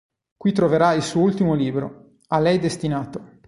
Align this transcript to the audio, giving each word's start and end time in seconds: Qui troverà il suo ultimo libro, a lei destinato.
Qui 0.35 0.51
troverà 0.51 0.93
il 0.93 1.03
suo 1.03 1.21
ultimo 1.21 1.53
libro, 1.53 2.13
a 2.29 2.39
lei 2.39 2.57
destinato. 2.57 3.21